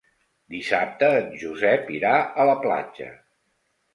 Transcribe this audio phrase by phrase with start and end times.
[0.53, 2.13] Dissabte en Josep irà
[2.43, 3.13] a la platja.